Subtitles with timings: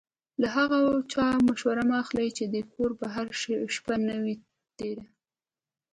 [0.41, 0.79] له هغه
[1.11, 3.25] چا مشوره مه اخلئ چې د کوره بهر
[3.75, 4.35] شپه نه وي
[4.77, 5.05] تېره.